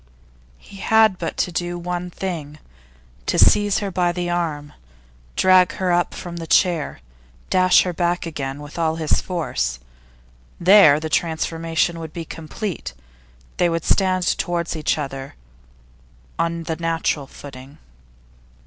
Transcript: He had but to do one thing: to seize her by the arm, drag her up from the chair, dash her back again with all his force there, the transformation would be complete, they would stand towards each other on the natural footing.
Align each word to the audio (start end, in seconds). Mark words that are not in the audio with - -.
He 0.57 0.77
had 0.77 1.19
but 1.19 1.37
to 1.37 1.51
do 1.51 1.77
one 1.77 2.09
thing: 2.09 2.57
to 3.27 3.37
seize 3.37 3.77
her 3.85 3.91
by 3.91 4.11
the 4.11 4.31
arm, 4.31 4.73
drag 5.35 5.73
her 5.73 5.91
up 5.91 6.15
from 6.15 6.37
the 6.37 6.47
chair, 6.47 7.01
dash 7.51 7.83
her 7.83 7.93
back 7.93 8.25
again 8.25 8.61
with 8.63 8.79
all 8.79 8.95
his 8.95 9.21
force 9.21 9.77
there, 10.59 10.99
the 10.99 11.07
transformation 11.07 11.99
would 11.99 12.13
be 12.13 12.25
complete, 12.25 12.93
they 13.57 13.69
would 13.69 13.85
stand 13.85 14.35
towards 14.39 14.75
each 14.75 14.97
other 14.97 15.35
on 16.39 16.63
the 16.63 16.77
natural 16.77 17.27
footing. 17.27 17.77